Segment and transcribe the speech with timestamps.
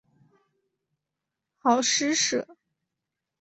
[1.59, 2.57] 好施舍。